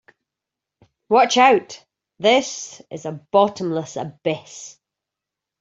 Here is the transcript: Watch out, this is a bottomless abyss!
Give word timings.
Watch 1.09 1.37
out, 1.37 1.85
this 2.17 2.81
is 2.89 3.05
a 3.05 3.11
bottomless 3.29 3.97
abyss! 3.97 4.79